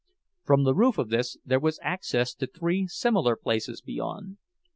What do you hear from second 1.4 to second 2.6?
there was access to